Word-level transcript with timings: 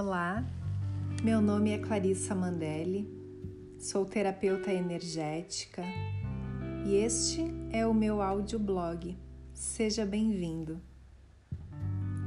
Olá, 0.00 0.46
meu 1.24 1.40
nome 1.40 1.72
é 1.72 1.78
Clarissa 1.78 2.32
Mandelli, 2.32 3.12
sou 3.80 4.04
terapeuta 4.04 4.72
energética 4.72 5.82
e 6.86 6.94
este 6.94 7.42
é 7.72 7.84
o 7.84 7.92
meu 7.92 8.22
audioblog. 8.22 9.18
Seja 9.52 10.06
bem-vindo. 10.06 10.80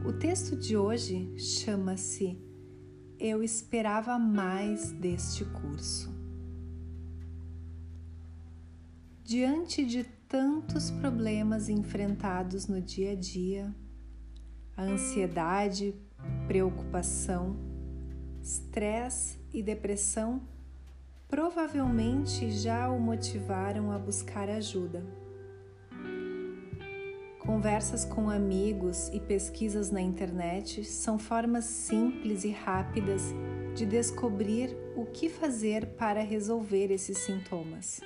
O 0.06 0.12
texto 0.12 0.58
de 0.58 0.76
hoje 0.76 1.34
chama-se 1.40 2.38
Eu 3.18 3.42
Esperava 3.42 4.20
Mais 4.20 4.92
deste 4.92 5.46
curso. 5.46 6.14
Diante 9.24 9.86
de 9.86 10.04
tantos 10.28 10.92
problemas 10.92 11.70
enfrentados 11.70 12.68
no 12.68 12.82
dia 12.82 13.14
a 13.14 13.16
dia, 13.16 13.74
a 14.76 14.84
ansiedade 14.84 15.96
preocupação, 16.48 17.56
estresse 18.42 19.40
e 19.54 19.62
depressão 19.62 20.42
provavelmente 21.32 22.52
já 22.52 22.90
o 22.90 23.00
motivaram 23.00 23.90
a 23.90 23.98
buscar 23.98 24.50
ajuda. 24.50 25.02
Conversas 27.40 28.04
com 28.04 28.30
amigos 28.30 29.08
e 29.14 29.20
pesquisas 29.20 29.90
na 29.90 30.02
internet 30.02 30.84
são 30.84 31.18
formas 31.18 31.64
simples 31.64 32.44
e 32.44 32.52
rápidas 32.52 33.34
de 33.74 33.86
descobrir 33.86 34.76
o 34.96 35.06
que 35.06 35.30
fazer 35.30 35.88
para 35.96 36.22
resolver 36.22 36.92
esses 36.92 37.18
sintomas. 37.20 38.02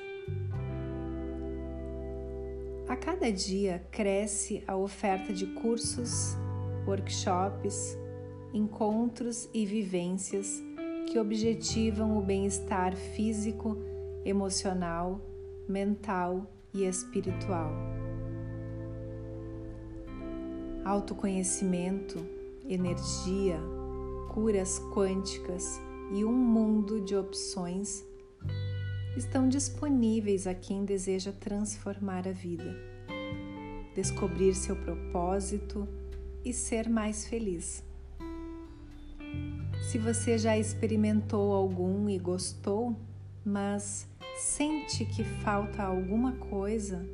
A 2.88 2.96
cada 2.96 3.32
dia 3.32 3.84
cresce 3.90 4.64
a 4.68 4.76
oferta 4.78 5.34
de 5.34 5.48
cursos, 5.48 6.38
workshops, 6.86 7.98
encontros 8.54 9.50
e 9.54 9.66
vivências 9.66 10.64
que 11.08 11.20
objetivam 11.20 12.18
o 12.18 12.22
bem-estar 12.22 12.96
físico, 12.96 13.78
emocional, 14.24 15.22
mental 15.68 16.52
e 16.74 16.84
espiritual. 16.84 17.72
Autoconhecimento, 20.84 22.26
energia, 22.68 23.60
curas 24.34 24.80
quânticas 24.94 25.80
e 26.14 26.26
um 26.26 26.34
mundo 26.34 27.02
de 27.02 27.16
opções 27.16 28.04
estão 29.16 29.48
disponíveis 29.48 30.46
a 30.46 30.54
quem 30.54 30.84
deseja 30.84 31.32
transformar 31.32 32.28
a 32.28 32.32
vida, 32.32 32.76
descobrir 33.96 34.54
seu 34.54 34.76
propósito 34.76 35.88
e 36.44 36.52
ser 36.52 36.90
mais 36.90 37.26
feliz. 37.28 37.84
Se 39.86 40.00
você 40.00 40.36
já 40.38 40.58
experimentou 40.58 41.54
algum 41.54 42.10
e 42.10 42.18
gostou, 42.18 42.96
mas 43.46 44.08
sente 44.36 45.06
que 45.06 45.24
falta 45.24 45.84
alguma 45.84 46.34
coisa, 46.34 47.06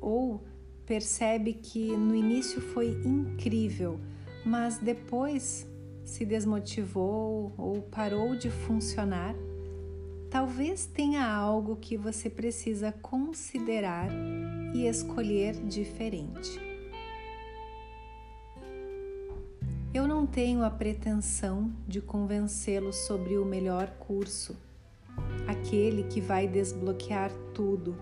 ou 0.00 0.42
percebe 0.84 1.54
que 1.54 1.96
no 1.96 2.14
início 2.14 2.60
foi 2.60 3.00
incrível, 3.04 4.00
mas 4.44 4.76
depois 4.78 5.66
se 6.04 6.26
desmotivou 6.26 7.54
ou 7.56 7.80
parou 7.82 8.34
de 8.36 8.50
funcionar, 8.50 9.34
talvez 10.28 10.86
tenha 10.86 11.24
algo 11.24 11.76
que 11.76 11.96
você 11.96 12.28
precisa 12.28 12.90
considerar 12.90 14.08
e 14.74 14.86
escolher 14.86 15.54
diferente. 15.64 16.63
Tenho 20.34 20.64
a 20.64 20.70
pretensão 20.70 21.70
de 21.86 22.00
convencê-lo 22.00 22.92
sobre 22.92 23.38
o 23.38 23.44
melhor 23.44 23.86
curso, 24.00 24.56
aquele 25.46 26.02
que 26.02 26.20
vai 26.20 26.48
desbloquear 26.48 27.30
tudo, 27.54 27.96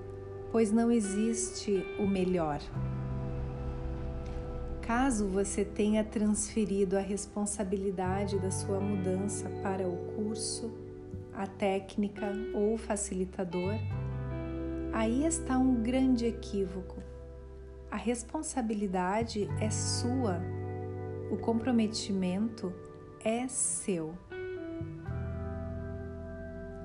pois 0.51 0.73
não 0.73 0.91
existe 0.91 1.85
o 1.99 2.07
melhor. 2.07 2.59
Caso 4.81 5.29
você 5.29 5.63
tenha 5.63 6.03
transferido 6.03 6.97
a 6.97 7.03
responsabilidade 7.03 8.39
da 8.39 8.51
sua 8.51 8.81
mudança 8.81 9.51
para 9.63 9.87
o 9.87 9.95
curso, 10.17 10.73
a 11.35 11.47
técnica 11.47 12.33
ou 12.55 12.73
o 12.73 12.79
facilitador, 12.79 13.75
aí 14.91 15.27
está 15.27 15.59
um 15.59 15.83
grande 15.83 16.25
equívoco. 16.25 16.97
A 17.91 17.97
responsabilidade 17.97 19.51
é 19.61 19.69
sua 19.69 20.41
o 21.33 21.37
comprometimento 21.39 22.71
é 23.25 23.49
seu. 23.49 24.15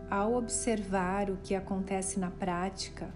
Ao 0.09 0.35
observar 0.35 1.29
o 1.29 1.35
que 1.35 1.53
acontece 1.53 2.17
na 2.17 2.31
prática, 2.31 3.13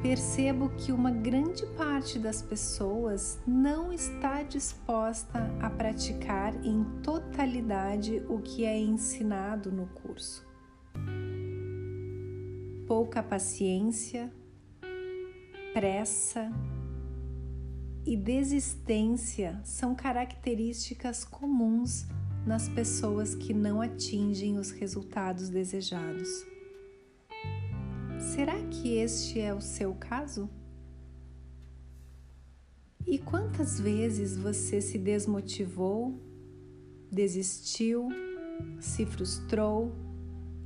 percebo 0.00 0.68
que 0.76 0.92
uma 0.92 1.10
grande 1.10 1.66
parte 1.76 2.16
das 2.16 2.42
pessoas 2.42 3.40
não 3.44 3.92
está 3.92 4.44
disposta 4.44 5.50
a 5.60 5.68
praticar 5.68 6.54
em 6.64 6.84
totalidade 7.02 8.22
o 8.28 8.38
que 8.38 8.64
é 8.64 8.78
ensinado 8.78 9.72
no 9.72 9.88
curso. 9.88 10.46
Pouca 12.86 13.20
paciência, 13.20 14.32
pressa, 15.74 16.52
e 18.06 18.16
desistência 18.16 19.60
são 19.64 19.92
características 19.92 21.24
comuns 21.24 22.06
nas 22.46 22.68
pessoas 22.68 23.34
que 23.34 23.52
não 23.52 23.82
atingem 23.82 24.58
os 24.58 24.70
resultados 24.70 25.48
desejados. 25.48 26.28
Será 28.20 28.54
que 28.68 28.94
este 28.94 29.40
é 29.40 29.52
o 29.52 29.60
seu 29.60 29.92
caso? 29.94 30.48
E 33.04 33.18
quantas 33.18 33.80
vezes 33.80 34.36
você 34.36 34.80
se 34.80 34.98
desmotivou, 34.98 36.20
desistiu, 37.10 38.08
se 38.80 39.04
frustrou 39.04 39.92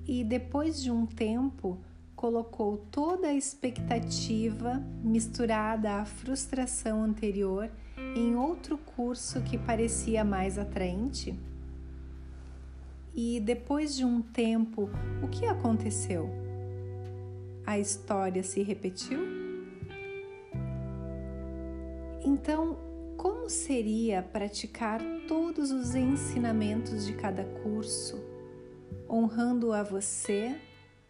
e 0.06 0.22
depois 0.22 0.82
de 0.82 0.90
um 0.90 1.06
tempo 1.06 1.80
colocou 2.20 2.76
toda 2.90 3.28
a 3.28 3.32
expectativa 3.32 4.74
misturada 5.02 5.94
à 5.94 6.04
frustração 6.04 7.02
anterior 7.02 7.70
em 8.14 8.36
outro 8.36 8.76
curso 8.76 9.40
que 9.40 9.56
parecia 9.56 10.22
mais 10.22 10.58
atraente? 10.58 11.34
E 13.14 13.40
depois 13.40 13.96
de 13.96 14.04
um 14.04 14.20
tempo, 14.20 14.90
o 15.22 15.28
que 15.28 15.46
aconteceu? 15.46 16.28
A 17.66 17.78
história 17.78 18.42
se 18.42 18.62
repetiu? 18.62 19.20
Então, 22.22 22.76
como 23.16 23.48
seria 23.48 24.22
praticar 24.22 25.00
todos 25.26 25.70
os 25.70 25.94
ensinamentos 25.94 27.06
de 27.06 27.14
cada 27.14 27.44
curso, 27.62 28.22
honrando 29.08 29.72
a 29.72 29.82
você 29.82 30.60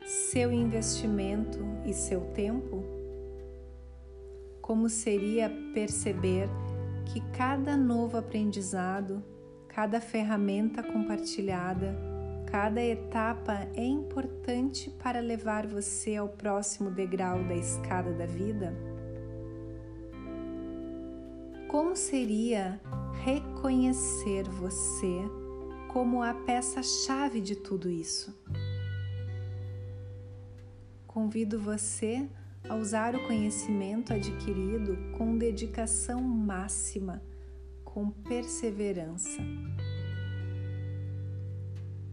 seu 0.05 0.53
investimento 0.53 1.59
e 1.85 1.93
seu 1.93 2.21
tempo? 2.33 2.83
Como 4.61 4.89
seria 4.89 5.51
perceber 5.75 6.49
que 7.07 7.21
cada 7.37 7.77
novo 7.77 8.17
aprendizado, 8.17 9.23
cada 9.69 10.01
ferramenta 10.01 10.83
compartilhada, 10.83 11.97
cada 12.47 12.83
etapa 12.83 13.69
é 13.75 13.85
importante 13.85 14.91
para 14.91 15.21
levar 15.21 15.67
você 15.67 16.17
ao 16.17 16.29
próximo 16.29 16.91
degrau 16.91 17.43
da 17.45 17.55
escada 17.55 18.13
da 18.13 18.27
vida? 18.27 18.75
Como 21.69 21.95
seria 21.95 22.81
reconhecer 23.25 24.49
você 24.49 25.23
como 25.93 26.23
a 26.23 26.35
peça-chave 26.35 27.41
de 27.41 27.55
tudo 27.55 27.89
isso? 27.89 28.37
Convido 31.21 31.61
você 31.61 32.27
a 32.67 32.75
usar 32.77 33.15
o 33.15 33.27
conhecimento 33.27 34.11
adquirido 34.11 34.97
com 35.19 35.37
dedicação 35.37 36.19
máxima, 36.23 37.23
com 37.85 38.11
perseverança. 38.11 39.39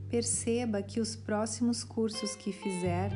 Perceba 0.09 0.81
que 0.81 1.00
os 1.00 1.15
próximos 1.15 1.86
cursos 1.86 2.36
que 2.36 2.51
fizer, 2.51 3.13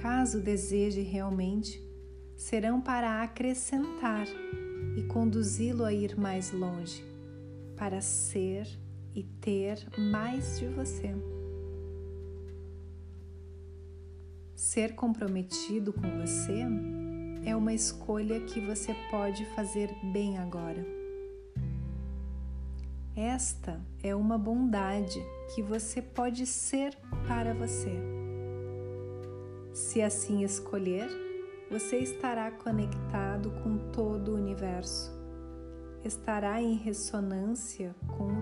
caso 0.00 0.40
deseje 0.40 1.02
realmente, 1.02 1.82
serão 2.36 2.80
para 2.80 3.20
acrescentar 3.20 4.28
e 4.96 5.02
conduzi-lo 5.02 5.84
a 5.84 5.92
ir 5.92 6.16
mais 6.16 6.52
longe, 6.52 7.04
para 7.76 8.00
ser 8.00 8.68
e 9.16 9.24
ter 9.24 9.84
mais 9.98 10.60
de 10.60 10.68
você. 10.68 11.12
Ser 14.58 14.96
comprometido 14.96 15.92
com 15.92 16.18
você 16.18 16.66
é 17.44 17.54
uma 17.54 17.72
escolha 17.72 18.40
que 18.40 18.58
você 18.58 18.92
pode 19.08 19.44
fazer 19.54 19.88
bem 20.12 20.36
agora. 20.36 20.84
Esta 23.14 23.80
é 24.02 24.16
uma 24.16 24.36
bondade 24.36 25.24
que 25.54 25.62
você 25.62 26.02
pode 26.02 26.44
ser 26.44 26.98
para 27.28 27.54
você. 27.54 27.92
Se 29.72 30.02
assim 30.02 30.42
escolher, 30.42 31.08
você 31.70 31.98
estará 31.98 32.50
conectado 32.50 33.52
com 33.62 33.78
todo 33.92 34.32
o 34.32 34.34
universo, 34.34 35.12
estará 36.04 36.60
em 36.60 36.74
ressonância 36.74 37.94
com 38.08 38.37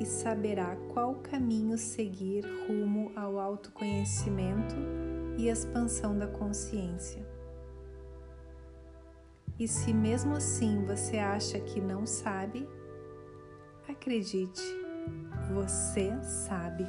e 0.00 0.06
saberá 0.06 0.76
qual 0.92 1.16
caminho 1.16 1.76
seguir 1.76 2.44
rumo 2.66 3.12
ao 3.16 3.38
autoconhecimento 3.38 4.76
e 5.36 5.48
expansão 5.48 6.18
da 6.18 6.26
consciência. 6.26 7.26
E 9.58 9.66
se 9.66 9.92
mesmo 9.92 10.34
assim 10.34 10.84
você 10.84 11.18
acha 11.18 11.58
que 11.58 11.80
não 11.80 12.06
sabe, 12.06 12.68
Acredite, 13.88 14.62
você 15.50 16.12
sabe. 16.22 16.86